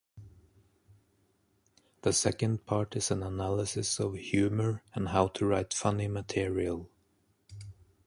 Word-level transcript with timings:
The 2.01 2.11
second 2.11 2.65
part 2.65 2.95
is 2.95 3.11
an 3.11 3.21
analysis 3.21 3.99
of 3.99 4.15
humour 4.15 4.81
and 4.95 5.09
how 5.09 5.27
to 5.27 5.45
write 5.45 5.75
funny 5.75 6.07
material. 6.07 6.89